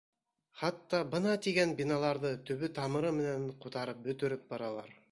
Хатта 0.61 1.01
бына 1.11 1.35
тигән 1.47 1.75
биналарҙы 1.83 2.33
төбө-тамыры 2.49 3.13
менән 3.21 3.47
ҡутарып 3.65 4.03
бөтөрөп 4.11 4.53
баралар. 4.55 4.93